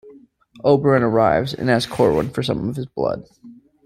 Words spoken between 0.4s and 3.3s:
Oberon arrives, and asks Corwin for some of his blood.